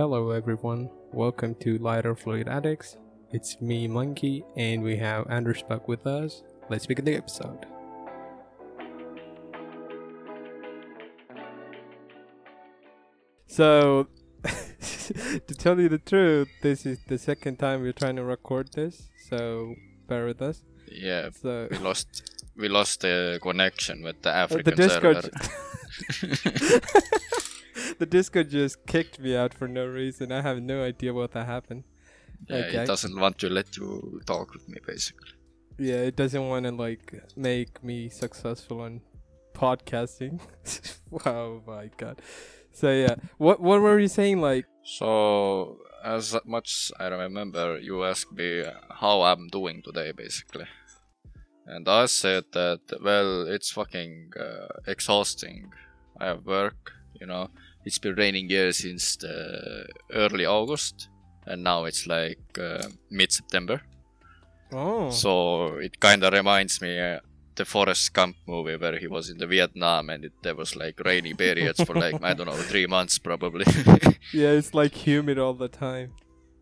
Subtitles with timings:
[0.00, 0.88] Hello, everyone.
[1.12, 2.96] Welcome to Lighter Fluid Addicts.
[3.32, 6.42] It's me, Monkey, and we have Anders back with us.
[6.70, 7.66] Let's begin the episode.
[13.46, 14.06] So,
[14.44, 19.10] to tell you the truth, this is the second time we're trying to record this,
[19.28, 19.74] so
[20.08, 20.62] bear with us.
[20.90, 25.30] Yeah, So, we lost we lost the connection with the Uh, African the Discord.
[26.10, 26.80] server.
[28.00, 30.32] the Discord just kicked me out for no reason.
[30.32, 31.84] I have no idea what that happened.
[32.48, 32.78] yeah, Okay.
[32.82, 35.32] it doesn't want to let you talk with me basically.
[35.88, 39.00] Yeah, it doesn't want to like make me successful on
[39.54, 40.34] podcasting.
[41.26, 42.16] oh my god.
[42.72, 44.38] So yeah, what what were you saying?
[44.50, 44.66] Like,
[45.00, 45.10] So
[46.16, 48.50] as much I remember, you asked me
[49.02, 50.66] how I'm doing today basically,
[51.66, 55.58] and I said that well, it's fucking uh, exhausting.
[56.22, 56.80] I have work,
[57.20, 57.48] you know.
[57.84, 61.08] It's been raining here since the early August,
[61.46, 63.80] and now it's like uh, mid September.
[64.72, 67.20] oh, So it kind of reminds me uh,
[67.56, 71.00] the Forrest Gump movie where he was in the Vietnam and it, there was like
[71.04, 73.64] rainy periods for like I don't know three months probably.
[74.32, 76.12] yeah, it's like humid all the time.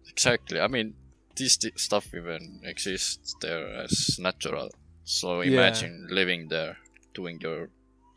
[0.08, 0.60] exactly.
[0.60, 0.94] I mean,
[1.36, 4.70] this th- stuff even exists there as natural.
[5.04, 5.52] So Yeah.
[5.52, 6.76] imagine living there,
[7.14, 7.68] doing your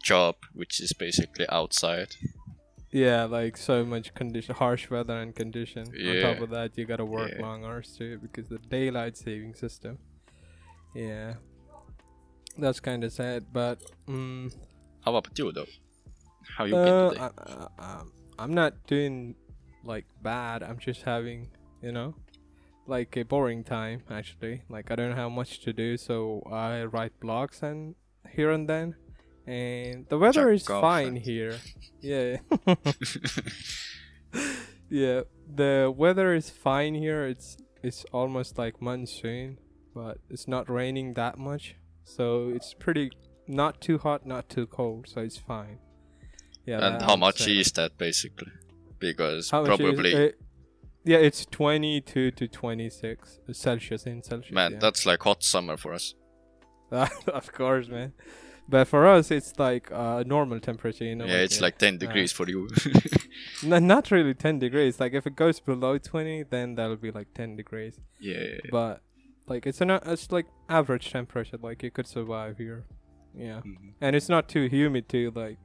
[0.04, 2.16] job, which is basically outside.
[2.92, 5.94] Yeah, like so much condition, harsh weather and condition.
[5.96, 6.10] Yeah.
[6.12, 7.42] On top of that, you gotta work Yeah.
[7.42, 9.98] long hours too because the daylight saving system.
[10.94, 11.36] Yeah,
[12.58, 14.54] that's kind of sad, but mm,
[15.06, 15.66] How about you though?
[16.58, 17.22] How you been Uh, today?
[17.22, 17.30] I,
[17.80, 19.36] I, um, I'm not doing
[19.86, 20.62] like bad.
[20.62, 21.50] I'm just having,
[21.82, 22.14] you know,
[22.88, 24.64] like a boring time actually.
[24.70, 27.96] Like I don't have much to do, so I write blogs and
[28.30, 28.96] here and then.
[29.52, 31.58] And the weather Jack is fine here.
[32.00, 32.38] Yeah.
[34.90, 35.22] yeah,
[35.54, 37.26] the weather is fine here.
[37.26, 39.58] It's it's almost like monsoon,
[39.94, 41.76] but it's not raining that much.
[42.06, 43.12] So it's pretty
[43.46, 45.80] not too hot, not too cold, so it's fine.
[46.66, 46.88] Yeah.
[46.88, 47.58] and how much say.
[47.58, 48.54] is that basically?
[49.00, 50.32] Because How much is- probably uh,
[51.04, 54.54] yeah, it's 22 to 26 Celsius in Celsius.
[54.54, 54.80] man, yeah.
[54.80, 56.14] that's like hot summer for us.
[56.92, 58.14] of course, man.
[58.72, 61.26] But for us, it's like uh, normal temperature, you know.
[61.26, 62.70] yeah, it's uh, like 10 uh, degrees for you.
[63.64, 65.00] n- not really 10 degrees.
[65.00, 68.00] Like if it goes below 20, then that'll be like 10 degrees.
[68.20, 68.70] yeah, yeah, yeah.
[68.72, 69.02] But
[69.48, 71.58] like it's an it's like average temperature.
[71.62, 72.86] Like you could survive here.
[73.36, 73.94] Yeah, Mhm.
[74.02, 75.32] and it's not too humid too.
[75.36, 75.58] Like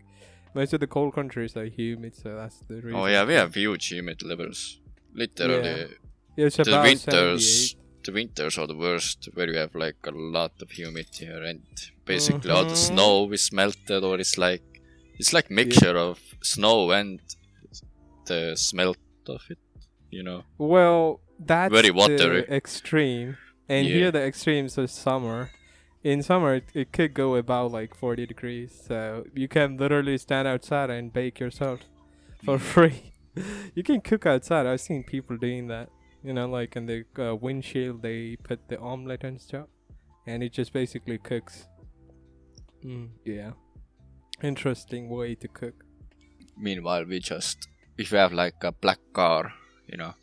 [0.54, 2.94] most of the cold countries are humid, so that's the reason.
[3.00, 4.80] Oh yeah, we have huge humid levels.
[5.14, 5.86] Literally,
[6.36, 7.85] Yeah, it's the about winters, 78.
[8.06, 11.62] The winters are the worst, where you have like a lot of humidity here, and
[12.04, 12.88] basically all the Mhm.
[12.90, 14.62] snow is melted, or it's like
[15.18, 17.20] it's like mixture of snow and
[18.26, 19.58] the smelt of it.
[20.10, 20.44] You know?
[20.58, 22.44] Well, that's Very the watery.
[22.48, 23.36] extreme,
[23.68, 23.94] and Yeah.
[23.94, 25.50] here the extremes are summer.
[26.04, 30.46] In summer, it, it could go about like 40 degrees, so you can literally stand
[30.46, 31.80] outside and bake yourself
[32.44, 33.12] for free.
[33.74, 34.66] you can cook outside.
[34.66, 35.88] I've seen people doing that.
[36.26, 39.68] You know, like in the uh, windshield, they put the omelet and stuff,
[40.26, 41.68] and it just basically cooks.
[42.84, 43.52] Mm, yeah,
[44.42, 45.84] interesting way to cook.
[46.56, 49.52] Meanwhile, we just if you have like a black car,
[49.86, 50.14] you know,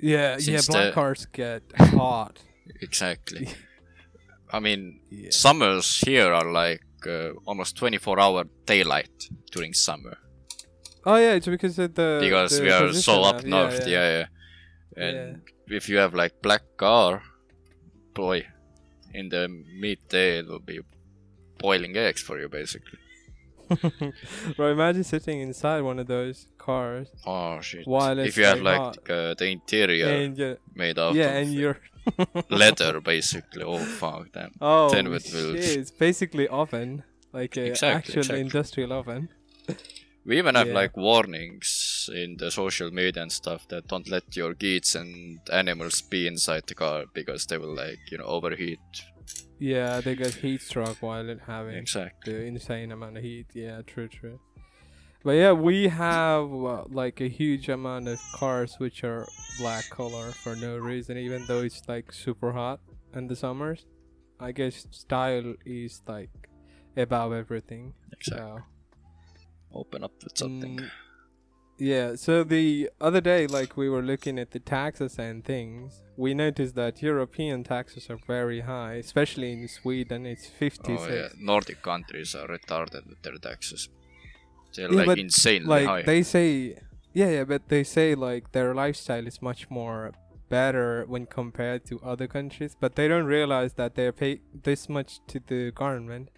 [0.00, 0.60] Yeah, yeah.
[0.66, 2.40] Black the- cars get hot.
[2.82, 3.48] exactly.
[4.52, 5.30] I mean, Yeah.
[5.30, 10.16] summers here are like uh, almost 24 hour daylight during summer
[11.06, 14.26] Oh yeah, it's because of the because the we are so up north yeah yeah,
[14.96, 17.22] and if you have like black car
[18.14, 18.46] boy
[19.14, 20.80] in the midday it will be
[21.58, 22.98] boiling eggs for you basically.
[24.56, 27.08] Bro, imagine sitting inside one of those cars.
[27.24, 27.86] Oh shit.
[27.86, 31.78] While if you have like uh, the interior and made out yeah, of and you're
[32.50, 33.62] leather basically.
[33.62, 34.50] Oh fuck damn.
[34.60, 38.40] Oh then it shit, it's basically oven, like a Exactly, actual exactly.
[38.40, 39.28] industrial oven.
[40.24, 40.74] We even have Yeah.
[40.74, 41.68] like warnings
[42.10, 46.64] in the social media and stuff that don't let your kids and animals be inside
[46.66, 48.80] the car because they will like you know overheat.
[49.58, 52.32] Yeah, they get heat stroke while it having Exactly.
[52.32, 53.46] the insane amount of heat.
[53.54, 54.40] Yeah, true, true.
[55.22, 59.26] But yeah, we have uh, like a huge amount of cars which are
[59.58, 62.80] black color for no reason, even though it's like super hot
[63.14, 63.84] in the summers.
[64.40, 66.30] I guess style is like
[66.96, 67.92] above everything.
[68.12, 68.46] Exactly.
[68.46, 68.62] So
[69.72, 70.78] Open up with something.
[70.78, 70.90] Mm,
[71.80, 72.14] yeah.
[72.16, 76.74] So the other day, like we were looking at the taxes and things, we noticed
[76.76, 80.26] that European taxes are very high, especially in Sweden.
[80.26, 81.10] It's fifty-six.
[81.10, 83.88] Oh yeah, Nordic countries are retarded with their taxes.
[84.74, 86.02] They're Yeah, like insanely like high.
[86.02, 86.76] they say
[87.12, 90.12] Yeah, yeah, but they say like their lifestyle is much more
[90.48, 95.18] better when compared to other countries, but they don't realize that they're pay this much
[95.28, 96.28] to the government,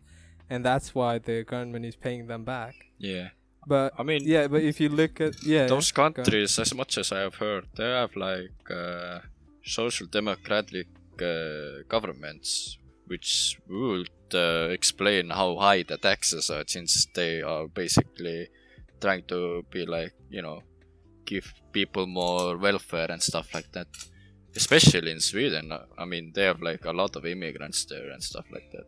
[0.49, 2.75] and that's why the government is paying them back.
[2.99, 3.29] Yeah.
[3.67, 7.13] But I mean, yeah, but if you look at yeah, those countries, as much as
[7.13, 9.21] I have heard, they have like uh,
[9.65, 10.89] social democratic
[11.21, 18.49] uh, governments, which would uh, explain how high the taxes are, since they are basically
[19.01, 20.63] trying to be like you know,
[21.25, 23.87] give people more welfare and stuff like that.
[24.55, 28.45] Especially in Sweden, I mean, they have like a lot of immigrants there and stuff
[28.53, 28.87] like that.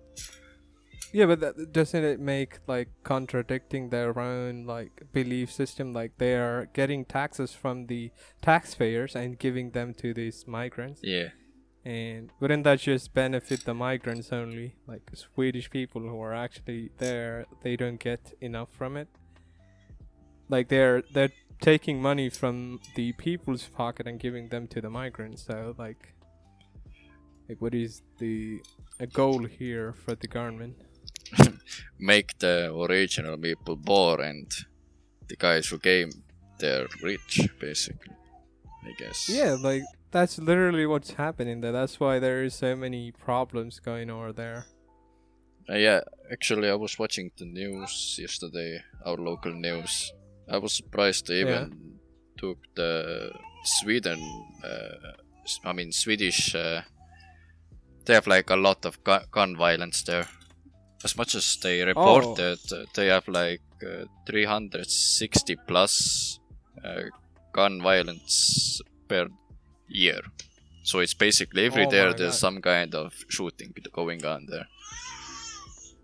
[1.14, 5.92] Yeah, but that, doesn't it make like contradicting their own like belief system?
[5.92, 8.10] Like they are getting taxes from the
[8.42, 11.28] taxpayers and giving them to these migrants, Yeah,
[11.84, 14.74] and wouldn't that just benefit the migrants only?
[14.88, 19.06] Like Swedish people who are actually there, they don't get enough from it.
[20.48, 25.44] Like they're they're taking money from the people's pocket and giving them to the migrants.
[25.44, 26.12] So like,
[27.48, 28.60] like what is the
[28.98, 30.74] a goal here for the government?
[31.98, 34.50] make the original people poor and
[35.28, 36.10] the guys who came
[36.58, 38.14] they're rich, basically.
[38.84, 39.28] I guess.
[39.28, 41.72] Yeah, like that's literally what's happening there.
[41.72, 44.66] That's why there is so many problems going over there.
[45.68, 46.00] Uh, yeah,
[46.30, 50.12] actually, I was watching the news yesterday, our local news.
[50.48, 51.64] I was surprised they Yeah.
[51.66, 51.98] even
[52.36, 53.32] took the
[53.64, 54.20] Sweden,
[54.62, 55.12] uh,
[55.64, 56.54] I mean, Swedish.
[56.54, 56.82] Uh,
[58.04, 60.28] they have like a lot of gu- gun violence there.
[61.04, 66.40] As much as they reported, uh, they have like uh, 360 plus
[66.82, 67.02] uh,
[67.52, 69.28] gun violence per
[69.88, 70.20] year.
[70.82, 72.46] So it's basically every Oh day there's God.
[72.46, 74.66] some kind of shooting going on there.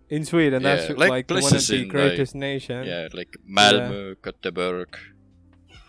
[0.09, 2.87] In Sweden, that's Yeah, like, like one of the in, like- greatest nations.
[2.87, 4.93] Yeah, like Malmö, Göteborg,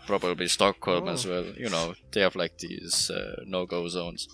[0.07, 1.29] probably Stockholm as Oh.
[1.29, 1.45] well.
[1.57, 4.27] You know, they have like these uh, no-go zones.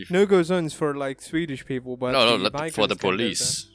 [0.00, 3.68] If- No go zones for like Swedish people, but no, no, the for the police.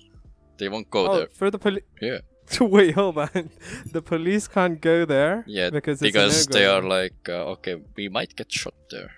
[0.60, 1.12] They won't go there.
[1.14, 1.28] Oh, there.
[1.40, 1.84] for the police.
[2.02, 2.20] Yeah,
[2.75, 3.50] Wait, hold on.
[3.98, 5.44] The police can't go there.
[5.48, 9.12] yeah, because it's because they are like, uh, okay, we might get shot there.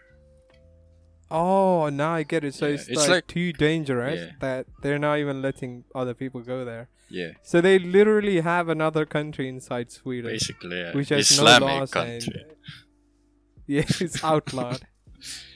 [1.32, 2.54] Oh, now I get it.
[2.54, 4.32] So Yeah, it's, it's like, like- too dangerous Yeah.
[4.42, 6.88] that they're not even letting other people go there.
[7.10, 10.92] Yeah, So they literally have another country inside Sweden, basically, yeah.
[10.96, 12.34] which has Islamic no laws country.
[12.42, 12.56] and
[13.68, 14.82] yeah, it's outlawed.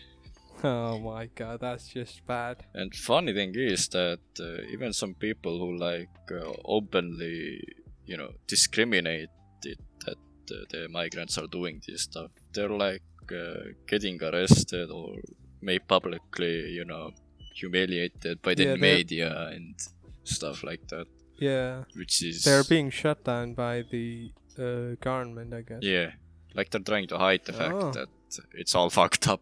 [0.64, 2.58] oh my god, that's just bad.
[2.74, 7.62] And funny thing is that uh, even some people who like uh, openly,
[8.06, 9.30] you know, discriminate
[9.64, 10.18] it that
[10.52, 13.02] uh, the migrants are doing this stuff, they're like
[13.32, 15.16] uh, getting arrested or
[15.62, 17.12] made publicly, you know,
[17.56, 19.76] humiliated by the Yeah, media and
[20.24, 21.06] stuff like that,
[21.40, 25.80] Yeah, which is they're being shut down by the uh, government, I guess.
[25.82, 26.12] yeah,
[26.56, 27.92] like they're trying to hide the fact Oh.
[27.92, 28.08] that
[28.54, 29.42] it's all fucked up.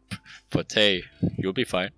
[0.49, 1.03] But hey,
[1.37, 1.91] you'll be fine.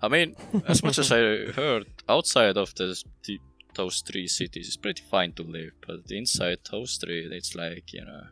[0.00, 0.34] I mean,
[0.66, 3.38] as much as I heard, outside of this, the,
[3.74, 5.72] those three cities, it's pretty fine to live.
[5.86, 8.22] But inside those three, it's like you know,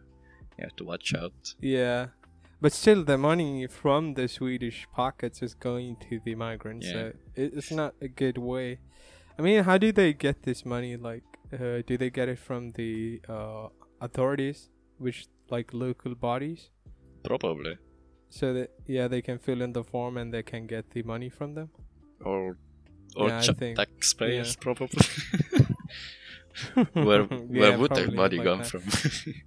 [0.59, 1.55] you have to watch out.
[1.61, 2.09] Yeah.
[2.63, 6.87] But still, the money from the Swedish pockets is going to the migrants.
[6.87, 6.93] Yeah.
[6.93, 8.81] So it's not a good way.
[9.39, 10.97] I mean, how do they get this money?
[10.97, 11.23] Like,
[11.53, 13.69] uh, do they get it from the uh,
[14.01, 14.69] authorities,
[14.99, 16.69] which like local bodies?
[17.25, 17.77] Probably,
[18.29, 21.29] So that yeah, they can fill in the form and they can get the money
[21.29, 21.69] from them.
[22.25, 22.57] or
[23.17, 24.63] or Yeah, I cha- think- taxpayers, yeah.
[24.63, 25.05] probably.
[26.93, 28.67] where where Yeah, would their money like come that.
[28.67, 28.83] from?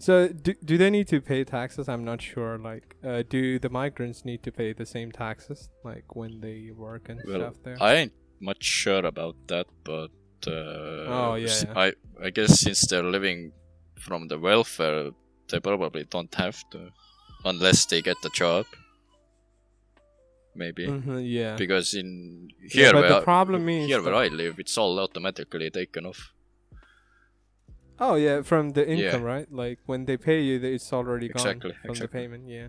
[0.00, 1.88] So do do they need to pay taxes?
[1.88, 2.56] I'm not sure.
[2.56, 7.08] Like, uh, do the migrants need to pay the same taxes like when they work
[7.08, 7.76] and well, stuff there?
[7.80, 10.12] I ain't much sure about that, but
[10.46, 11.72] uh, Oh, yeah, yeah.
[11.84, 11.92] I
[12.26, 13.50] I guess since they're living
[13.98, 15.10] from the welfare,
[15.48, 16.90] they probably don't have to,
[17.44, 18.66] unless they get the job.
[20.54, 21.56] Maybe Mhm, yeah.
[21.56, 24.76] because in Yeah, here but where the I- problem is here where I live, it's
[24.76, 26.32] all automatically taken off.
[28.00, 28.94] Oh yeah, from the Yeah.
[28.94, 29.50] income, right?
[29.52, 32.06] Like when they pay you, it's already Exactly, gone from exactly.
[32.06, 32.48] the payment.
[32.48, 32.68] Yeah,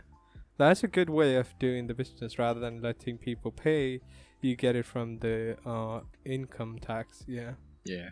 [0.58, 4.02] that's a good way of doing the business rather than letting people pay.
[4.42, 7.24] You get it from the uh, income tax.
[7.28, 7.54] Yeah.
[7.86, 8.10] Yeah.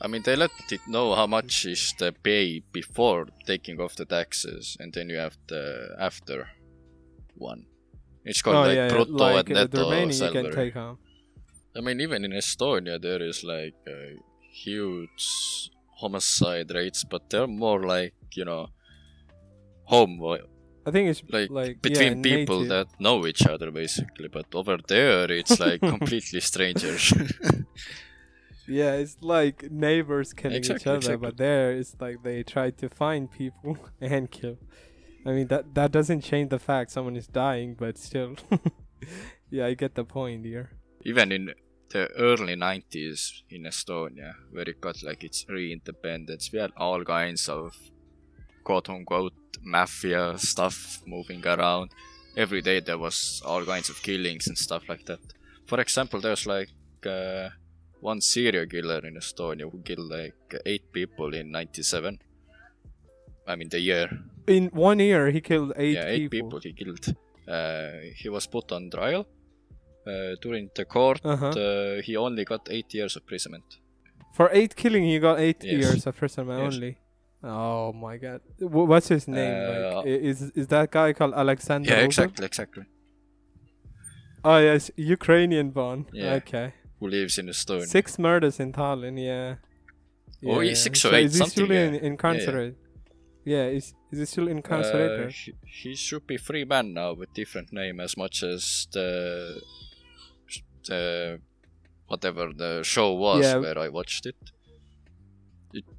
[0.00, 4.04] I mean, they let it know how much is the pay before taking off the
[4.04, 6.48] taxes, and then you have the after
[7.34, 7.66] one.
[8.24, 9.04] It's called oh like yeah, yeah.
[9.08, 10.42] like and uh, the netto remaining you salary.
[10.44, 10.98] can take home.
[11.76, 14.20] I mean, even in Estonia, there is like uh,
[14.52, 18.68] huge homicide rates, but they're more like you know,
[19.84, 20.20] home
[20.86, 22.88] I think it's like, like between yeah, people native.
[22.88, 24.28] that know each other basically.
[24.28, 27.12] But over there, it's like completely strangers.
[28.68, 31.16] Yeah, it's like neighbors killing each other, exactly.
[31.16, 34.58] but there it's like they try to find people and kill.
[35.24, 38.36] I mean that that doesn't change the fact someone is dying, but still.
[39.50, 40.70] yeah, I get the point here.
[41.04, 41.52] Even in
[41.90, 47.48] the early 90s in Estonia, where it got like its re-independence, we had all kinds
[47.48, 47.76] of
[48.64, 49.32] quote-unquote
[49.62, 51.90] mafia stuff moving around.
[52.36, 55.20] Every day there was all kinds of killings and stuff like that.
[55.66, 56.68] For example, there's like
[57.04, 57.50] uh,
[58.00, 60.34] one serial killer in Estonia who killed like
[60.64, 62.18] eight people in 97.
[63.48, 64.08] I mean the year.
[64.46, 66.48] In one year, he killed eight yeah, eight people.
[66.48, 67.14] people he killed.
[67.48, 69.26] Uh, he was put on trial.
[70.06, 71.48] Uh, during the court, Uh-huh.
[71.48, 73.64] uh, he only got eight years of imprisonment.
[74.34, 75.72] For eight killing, he got eight Yes.
[75.80, 76.74] years of imprisonment Yes.
[76.74, 76.98] only.
[77.42, 78.40] Oh my god!
[78.58, 79.54] Wh- What's his name?
[79.54, 81.88] Uh, like, is is that guy called Alexander?
[81.90, 82.84] Yeah, exactly, exactly.
[84.44, 86.06] Oh yes, Ukrainian born.
[86.12, 86.34] Yeah.
[86.40, 86.72] Okay.
[87.00, 87.86] Who lives in Estonia?
[87.86, 89.18] Six murders in Tallinn.
[89.22, 89.56] Yeah.
[90.44, 92.00] Oh, yeah, six or eight, Is he still in, yeah.
[92.00, 92.76] incarcerated?
[93.44, 95.32] Yeah, is is he still Uh, incarcerated?
[95.32, 99.60] he, he should be free man now with different name as much as the
[100.88, 101.40] the
[102.06, 103.56] whatever the show was Yeah.
[103.58, 104.36] where I watched it.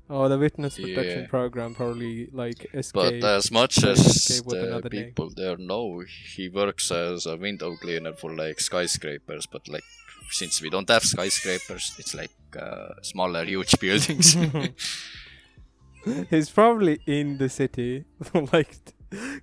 [0.10, 1.28] oh, the witness protection yeah.
[1.28, 3.22] program probably like escaped.
[3.22, 6.04] But as much as to escape with the people there know,
[6.36, 9.46] he works as a window cleaner for like skyscrapers.
[9.46, 9.84] But like
[10.32, 14.36] since we don't have skyscrapers, it's like uh, smaller, huge buildings.
[16.30, 18.06] He's probably in the city,
[18.54, 18.76] like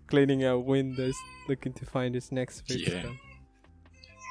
[0.06, 1.14] cleaning out windows,
[1.48, 3.18] looking to find his next victim.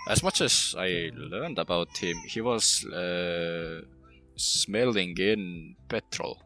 [0.07, 3.81] as much as I learned about him, he was uh,
[4.35, 6.41] smelling in petrol,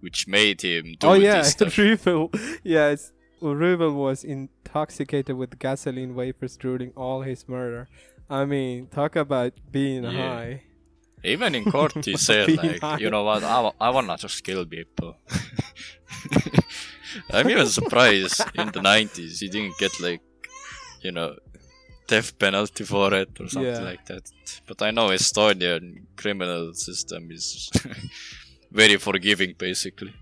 [0.00, 1.56] which made him do oh yeah, this.
[2.62, 7.88] Yeah, it's, Rubel was intoxicated with gasoline vapors during all his murder.
[8.30, 10.10] I mean, talk about being Yeah.
[10.12, 10.62] high.
[11.24, 12.98] Even in court, he said like, high.
[12.98, 15.16] you know what, I, wa- I wanna just kill people.
[17.30, 20.22] I'm even surprised in the 90s he didn't get like,
[21.02, 21.36] you know,
[22.06, 23.80] death penalty for it or something Yeah.
[23.80, 24.30] like that.
[24.66, 27.70] But I know Estonian criminal system is
[28.72, 30.14] very forgiving, basically.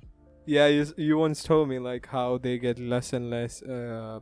[0.47, 4.21] Yeah, you, you once told me like how they get less and less uh,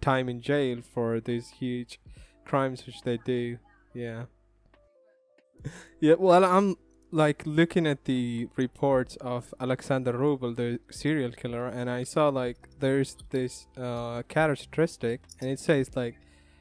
[0.00, 2.00] time in jail for these huge
[2.48, 3.58] crimes which they do.
[3.94, 4.24] Yeah.
[6.00, 6.76] yeah, well, I'm
[7.10, 12.56] like looking at the reports of Alexander Rubel, the serial killer, and I saw like
[12.80, 16.16] there's this uh, characteristic, and it says like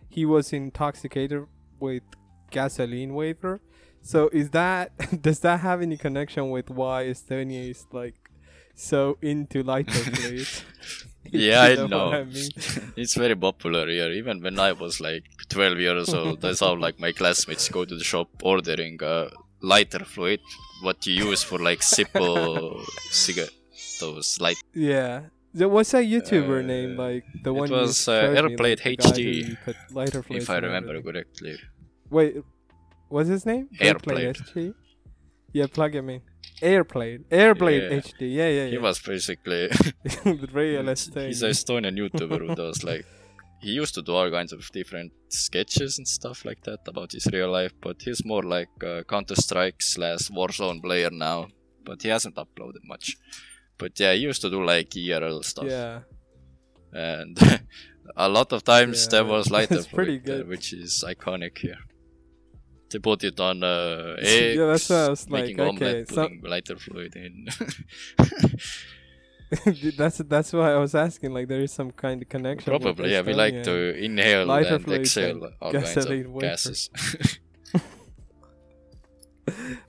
[0.09, 1.45] he was intoxicated
[1.79, 2.03] with
[2.49, 3.59] gasoline vapor.
[4.01, 4.91] So is that
[5.21, 8.15] does that have any connection with why Estonia is like
[8.75, 10.63] so into lighter fluids?
[11.47, 12.05] Yeah, I know.
[12.07, 12.49] what I mean?
[12.95, 14.11] it's very popular here.
[14.11, 17.95] Even when I was like 12 years old, I saw like my classmates go to
[17.95, 19.29] the shop ordering uh,
[19.61, 20.39] lighter fluid,
[20.83, 23.51] what you use for like Zippo cigarette,
[23.99, 24.57] those light.
[24.73, 25.21] Yeah.
[25.53, 26.97] What's that YouTuber Uh, name?
[26.97, 29.57] Like the it one was, you uh, showed me, like, HD,
[29.91, 31.13] lighter fluids If I remember everything.
[31.13, 31.55] correctly.
[32.09, 32.35] Wait,
[33.09, 33.67] what's his name?
[33.79, 34.35] Airblade.
[34.37, 34.73] HD.
[35.53, 36.21] Yeah, plug him in.
[36.61, 37.25] Airblade.
[37.31, 37.97] Airplane Yeah.
[38.01, 38.21] HD.
[38.21, 38.69] Yeah, yeah, yeah.
[38.71, 39.67] He was basically
[40.23, 41.43] the real he's Estonia.
[41.43, 43.05] an Estonian YouTuber who does like
[43.61, 47.25] he used to do all kinds of different sketches and stuff like that about his
[47.33, 48.69] real life, but he's more like
[49.09, 51.47] Counter Strike slash Warzone player now.
[51.83, 53.17] But he hasn't uploaded much.
[53.79, 56.01] But yeah, he used to do like IRL stuff, Yeah.
[56.93, 57.37] and
[58.15, 60.47] a lot of times Yeah, there was lighter it's pretty fluid, uh, good.
[60.49, 61.77] which is iconic here.
[62.89, 66.09] They put it on uh, Yeah, eggs, that's what I was like, making okay, omelette,
[66.09, 67.47] so- putting lighter fluid in.
[69.97, 71.33] that's that's why I was asking.
[71.33, 72.69] Like, there is some kind of connection.
[72.69, 73.21] Probably, yeah.
[73.21, 76.89] We like to inhale lighter and exhale and all kinds of gases.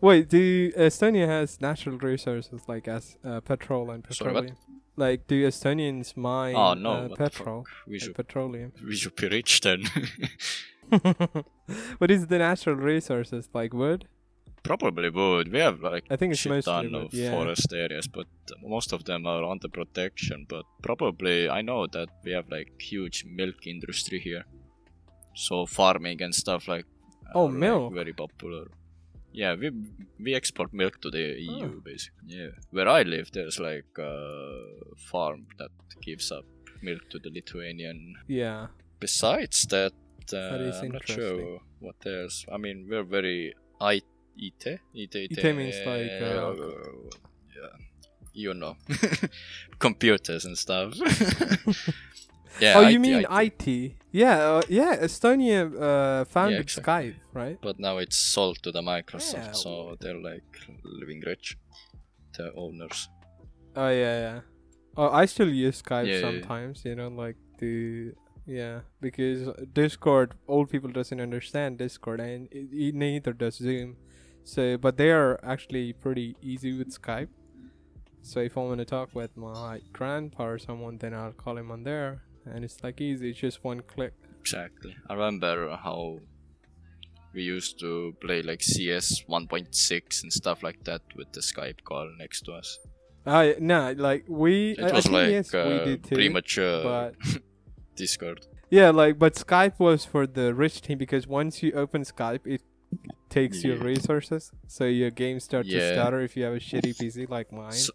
[0.01, 4.57] Wait, do Estonia has natural resources like as uh, petrol and Sorry, petroleum?
[4.97, 7.67] Like, do Estonians mine oh no, uh, petrol?
[7.87, 8.73] We should petroleum?
[8.85, 9.85] we should be rich then.
[11.99, 14.07] what is the natural resources like wood?
[14.63, 15.53] Probably wood.
[15.53, 17.31] We have like I think it's shit ton wood, of yeah.
[17.31, 18.27] forest areas, but
[18.63, 20.47] most of them are under protection.
[20.49, 24.45] But probably I know that we have like huge milk industry here,
[25.35, 26.87] so farming and stuff like.
[27.35, 27.95] Oh, are, like, milk.
[27.95, 28.67] very popular.
[29.33, 29.71] Yeah, we
[30.19, 31.81] we export milk to the EU Oh.
[31.85, 32.37] basically.
[32.39, 34.15] Yeah, where I live, there's like a
[34.97, 35.71] farm that
[36.03, 36.45] gives up
[36.83, 38.69] milk to the Lithuanian Yeah.
[39.01, 39.93] besides that,
[40.33, 42.45] uh, I'm not sure what else.
[42.53, 44.01] I mean, we're very I
[44.37, 46.55] IT IT IT means like, uh,
[47.57, 47.75] yeah,
[48.33, 48.77] you know,
[49.79, 50.95] computers and stuff.
[52.61, 52.79] Yeah.
[52.79, 53.69] oh, IT, you mean IT.
[53.69, 53.93] IT?
[54.11, 54.97] Yeah, uh, yeah.
[54.97, 57.13] Estonia uh, founded exactly.
[57.13, 57.59] Skype, right?
[57.61, 59.53] But now it's sold to the Microsoft, Yeah.
[59.53, 60.43] so they're like
[60.83, 61.57] living rich,
[62.37, 63.09] the owners.
[63.77, 64.41] Oh yeah, yeah.
[64.97, 66.41] Oh, I still use Skype Yeah, yeah, yeah.
[66.41, 66.85] sometimes.
[66.85, 68.13] You know, like the
[68.49, 73.99] yeah, because Discord, old people doesn't understand Discord, and it, it neither does Zoom.
[74.43, 77.29] So, but they are actually pretty easy with Skype.
[78.23, 81.71] So if I want to talk with my grandpa or someone, then I'll call him
[81.71, 83.31] on there, and it's like easy.
[83.31, 84.15] It's just one click.
[84.41, 84.97] Exactly.
[85.11, 86.21] I remember how
[87.35, 92.11] we used to play like CS 1.6 and stuff like that with the Skype call
[92.19, 92.79] next to us.
[93.27, 94.71] I no, like we.
[94.71, 96.15] It I, I was think like yes, we uh, did too.
[96.15, 97.15] premature but
[97.99, 98.47] Discord.
[98.71, 102.63] Yeah, like but Skype was for the rich team because once you open Skype, it
[103.29, 107.29] takes your resources, so your game starts to stutter if you have a shitty PC
[107.37, 107.73] like mine.
[107.73, 107.93] So-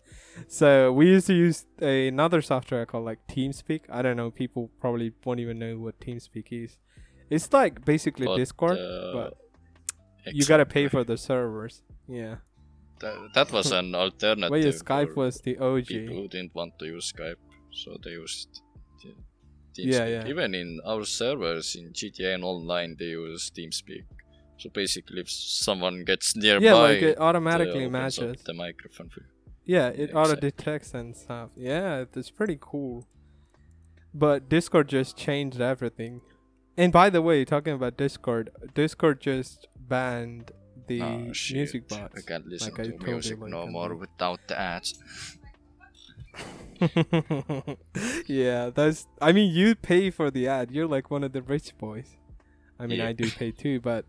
[0.48, 0.68] So
[0.98, 3.82] we used to use another software called like TeamSpeak.
[3.98, 6.72] I don't know, people probably won't even know what TeamSpeak is.
[7.30, 9.32] It's like basically But, Discord, uh, but
[10.38, 11.82] you gotta pay for the servers.
[12.08, 12.36] Yeah,
[13.00, 14.52] That, that was an alternative.
[14.52, 15.88] well, yeah, Skype was the OG.
[15.88, 17.42] people didn't want to use Skype,
[17.72, 18.62] so they used.
[19.74, 20.28] Te- Yeah, yeah.
[20.28, 24.06] Even in our servers in GTA and online, they use TeamSpeak.
[24.58, 28.44] So basically, if someone gets nearby, Yeah, like it it automatically up matches.
[28.44, 29.10] the microphone.
[29.10, 29.22] For
[29.66, 31.50] Yeah, it Yeah, auto detects and stuff.
[31.56, 33.08] Yeah, it's pretty cool.
[34.14, 36.22] But Discord just changed everything.
[36.78, 40.52] And by the way, talking about Discord, Discord just banned
[40.88, 41.18] the oh,
[41.52, 42.16] music bots.
[42.18, 44.94] I can't listen like to music no more without the ads.
[48.28, 49.08] yeah, that's.
[49.22, 50.72] I mean, you pay for the ad.
[50.72, 52.18] You're like one of the rich boys.
[52.80, 53.08] I mean, Yeah.
[53.08, 54.06] I do pay too, but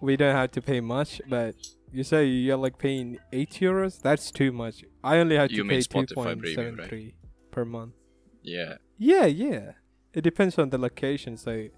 [0.00, 1.20] we don't have to pay much.
[1.28, 1.54] But
[1.92, 4.00] you say you're like paying eight euros.
[4.00, 4.84] That's too much.
[5.02, 7.14] I only had to You mean pay two point seven right?
[7.50, 7.94] per month.
[8.42, 8.74] Yeah.
[8.98, 9.72] Yeah, yeah.
[10.12, 11.36] It depends on the location.
[11.36, 11.68] So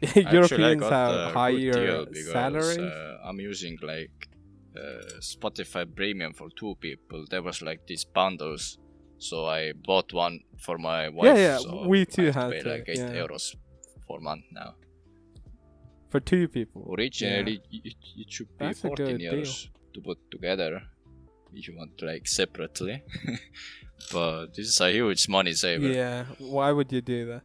[0.14, 2.78] Europeans got have higher because, salaries.
[2.78, 4.28] Uh, I'm using like
[4.76, 7.24] uh, Spotify Premium for two people.
[7.30, 8.78] There was like these bundles,
[9.18, 11.36] so I bought one for my wife.
[11.36, 13.12] yeah, so we too have to had pay to, like eight yeah.
[13.22, 13.54] euros
[14.06, 14.74] for month now.
[16.10, 16.94] for two people.
[16.96, 19.32] Originally, it, it should be That's 14 good deal.
[19.34, 20.82] euros to put together
[21.52, 23.02] if you want like separately.
[24.12, 25.86] but this is a huge money saver.
[25.86, 27.42] Yeah, why would you do that?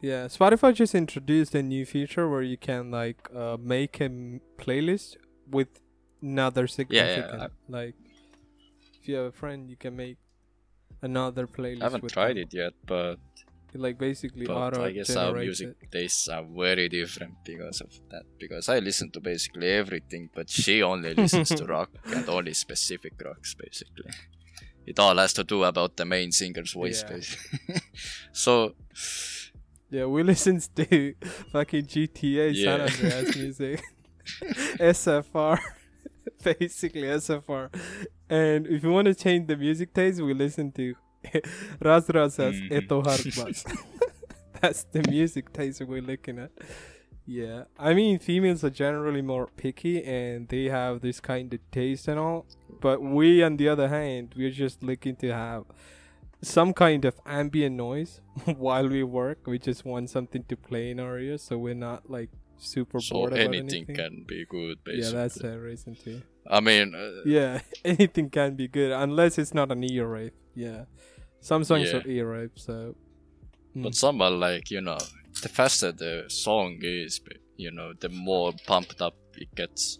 [0.00, 4.40] Yeah, Spotify just introduced a new feature where you can like uh, make a m-
[4.56, 5.16] playlist
[5.50, 5.68] with
[6.22, 7.26] another significant.
[7.32, 7.46] Yeah, yeah.
[7.68, 7.94] Like,
[9.00, 10.18] if you have a friend, you can make
[11.02, 11.80] another playlist.
[11.82, 12.44] I haven't tried them.
[12.44, 13.18] it yet, but
[13.74, 15.90] It, like basically but auto I guess our music it.
[15.92, 18.24] tastes are very different because of that.
[18.38, 23.12] Because I listen to basically everything, but she only listens to rock and only specific
[23.24, 24.10] rocks, basically.
[24.86, 27.16] It all has to do about the main singer's voice, Yeah.
[27.16, 27.76] basically.
[28.32, 28.74] so
[29.90, 31.14] Yeah, we listen to
[31.52, 32.84] fucking GTA San Yeah.
[32.86, 33.82] Andreas music.
[34.78, 35.58] SFR.
[36.42, 37.72] Basically SFR.
[38.28, 40.94] And if you want to change the music taste, we listen to
[41.80, 42.86] Raz Razas Mhm.
[42.88, 43.02] Eto.
[44.60, 46.50] That's the music taste we're looking at.
[47.26, 47.64] Yeah.
[47.78, 52.18] I mean, females are generally more picky and they have this kind of taste and
[52.18, 52.46] all.
[52.80, 55.64] But we, on the other hand, we're just looking to have
[56.40, 59.46] some kind of ambient noise while we work.
[59.46, 63.14] We just want something to play in our ears, so we're not like super so
[63.14, 63.94] bored anything anything.
[63.96, 65.06] can be good, basically.
[65.16, 66.22] yeah, that's a reason too.
[66.46, 70.34] I mean, uh, Yeah, anything can be good unless it's not an ear rape.
[70.54, 70.84] Yeah,
[71.40, 71.98] some songs Yeah.
[71.98, 72.94] are ear rape, so.
[73.76, 73.82] Mm.
[73.84, 74.98] but some are like you know,
[75.42, 77.20] the faster the song is,
[77.56, 79.98] you know, the more pumped up it gets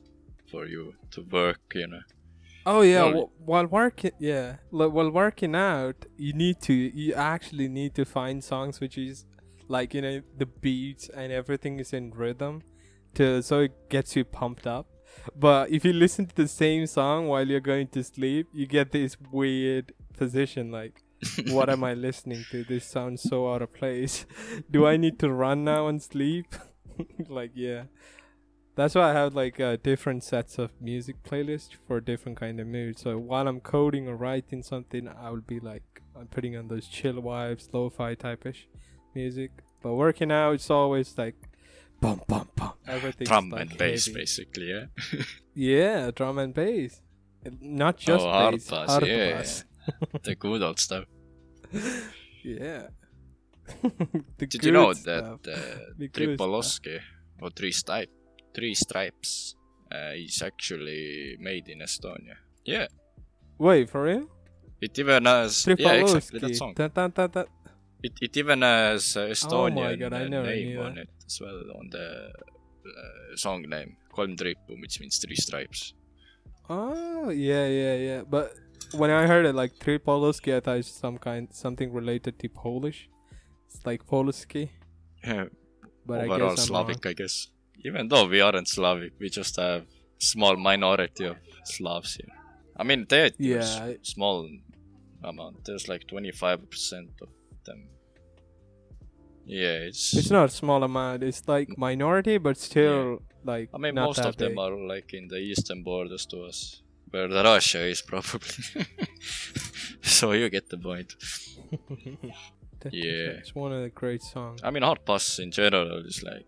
[0.51, 1.61] for you to work.
[1.75, 2.01] You know.
[2.67, 7.69] Oh yeah, wh- while working, yeah, like, while working out, you need to, you actually
[7.69, 9.25] need to find songs which is
[9.69, 12.63] like you know the beats and everything is in rhythm,
[13.15, 14.87] to so it gets you pumped up.
[15.37, 18.93] But if you listen to the same song while you're going to sleep, you get
[18.93, 21.03] this weird position like,
[21.49, 22.65] what am I listening to?
[22.65, 24.27] This sounds so out of place.
[24.71, 26.55] Do I need to run now and sleep?
[27.29, 27.85] like yeah.
[28.77, 32.69] That's why I have like uh, different sets of music playlists for different kind of
[32.69, 33.03] moods.
[33.03, 36.87] So while I'm coding or writing something, I will be like I'm putting on those
[36.87, 38.69] chill vibes, lo-fi type-ish
[39.15, 39.51] music.
[39.83, 41.37] But working out, it's always like
[42.01, 42.73] bum bum bum.
[42.87, 44.19] Everything Drum like and bass, heavy.
[44.21, 44.71] basically.
[44.71, 44.87] Yeah.
[45.55, 47.03] Yeah, drum and bass.
[47.61, 48.69] Not just oh, hard bass.
[48.71, 49.65] hard yeah, bass.
[49.89, 50.19] yeah.
[50.23, 51.05] the good old stuff.
[52.45, 52.89] Yeah.
[54.39, 55.59] The Did you know good that stuff.
[55.59, 57.01] uh, Tripoloski
[57.43, 58.11] or Three Stripe,
[58.55, 59.57] Three Stripes
[59.93, 62.37] uh, is actually made in Estonia?
[62.65, 62.87] Yeah,
[63.59, 64.29] Wait for real?
[64.81, 66.73] it even has yeah exactly that song.
[66.75, 67.47] Dun, dun, dun.
[68.03, 71.03] It it even has uh, Estonian God, I never name knew on that.
[71.03, 73.97] it as well on the uh, song name.
[74.15, 75.95] Kolm triipu, which means three stripes.
[76.71, 78.23] Oh yeah, yeah, yeah.
[78.29, 78.53] But
[78.93, 82.49] when I heard it like three Polski, I thought it's some kind something related to
[82.49, 83.09] Polish.
[83.67, 84.71] It's like Polski,
[85.25, 85.45] Yeah,
[86.07, 87.49] but I overall guess I'm Slavic, I guess.
[87.85, 89.85] Even though we aren't Slavic, we just have
[90.19, 92.33] small minority of Slavs here.
[92.77, 94.49] I mean, they're Yeah, I- small
[95.23, 95.65] amount.
[95.65, 97.29] There's like 25% of
[97.69, 97.81] them.
[99.45, 100.17] Yeah, it's.
[100.19, 101.23] It's not a small amount.
[101.23, 103.69] It's like minority, but still like.
[103.75, 107.43] I mean, most of them are like in the eastern borders to us, where the
[107.43, 108.87] Russia is probably.
[110.03, 111.15] so you get the point.
[112.93, 113.39] Yeah.
[113.43, 114.61] It's one of the great songs.
[114.63, 116.47] I mean, Hard Bass in general is like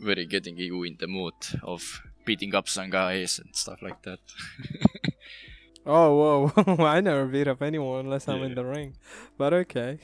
[0.00, 4.18] very getting you in the mood of beating up some guys and stuff like that.
[5.86, 6.64] Oh whoa!
[6.84, 8.96] I never beat up anyone unless I'm in the ring,
[9.36, 9.98] but okay.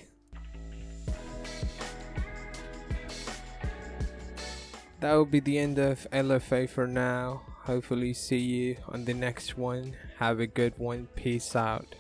[5.01, 7.41] That will be the end of LFA for now.
[7.65, 9.97] Hopefully, see you on the next one.
[10.19, 11.09] Have a good one.
[11.17, 11.95] Peace out.